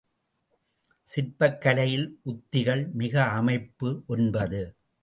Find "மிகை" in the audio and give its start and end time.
2.93-3.21